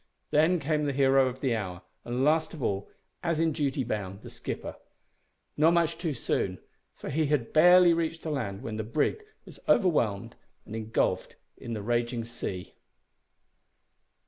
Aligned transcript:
Then 0.31 0.59
came 0.59 0.85
the 0.85 0.93
hero 0.93 1.27
of 1.27 1.41
the 1.41 1.55
hour, 1.55 1.83
and 2.03 2.23
last 2.23 2.55
of 2.55 2.63
all, 2.63 2.89
as 3.21 3.39
in 3.39 3.51
duty 3.51 3.83
bound, 3.83 4.23
the 4.23 4.31
skipper 4.31 4.77
not 5.55 5.75
much 5.75 5.99
too 5.99 6.15
soon, 6.15 6.57
for 6.95 7.11
he 7.11 7.27
had 7.27 7.53
barely 7.53 7.93
reached 7.93 8.23
the 8.23 8.31
land 8.31 8.63
when 8.63 8.77
the 8.77 8.83
brig 8.83 9.23
was 9.45 9.59
overwhelmed 9.69 10.35
and 10.65 10.75
engulfed 10.75 11.35
in 11.55 11.73
the 11.73 11.83
raging 11.83 12.25
sea. 12.25 12.73